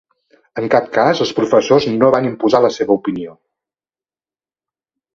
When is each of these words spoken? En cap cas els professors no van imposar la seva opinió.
En 0.61 0.69
cap 0.75 0.87
cas 0.95 1.21
els 1.25 1.33
professors 1.41 1.87
no 2.01 2.11
van 2.17 2.31
imposar 2.33 2.65
la 2.67 2.75
seva 2.81 2.99
opinió. 2.99 3.39